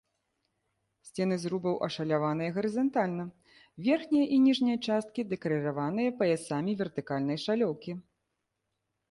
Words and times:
Сцены 1.07 1.35
зрубаў 1.43 1.75
ашаляваныя 1.87 2.53
гарызантальна, 2.55 3.25
верхняя 3.89 4.23
і 4.39 4.41
ніжняя 4.47 4.77
часткі 4.87 5.27
дэкарыраваныя 5.35 6.17
паясамі 6.25 6.77
вертыкальнай 6.83 7.37
шалёўкі. 7.47 7.91